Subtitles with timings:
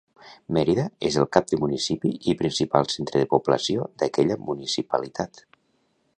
[0.55, 5.47] Mérida és el cap de municipi i principal centre de població d'aquella municipalitat.